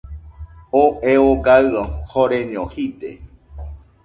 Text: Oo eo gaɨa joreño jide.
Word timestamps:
Oo 0.79 0.89
eo 1.11 1.27
gaɨa 1.45 1.83
joreño 2.11 2.63
jide. 2.73 3.09